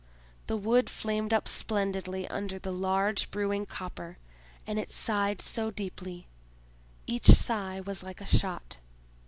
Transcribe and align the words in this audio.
The 0.47 0.57
wood 0.57 0.89
flamed 0.89 1.31
up 1.31 1.47
splendidly 1.47 2.27
under 2.27 2.57
the 2.57 2.73
large 2.73 3.29
brewing 3.29 3.67
copper, 3.67 4.17
and 4.65 4.79
it 4.79 4.89
sighed 4.89 5.43
so 5.43 5.69
deeply! 5.69 6.25
Each 7.05 7.27
sigh 7.27 7.81
was 7.81 8.01
like 8.01 8.19
a 8.19 8.25
shot. 8.25 8.79